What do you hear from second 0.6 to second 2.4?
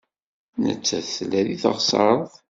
Nettat tella deg teɣsert.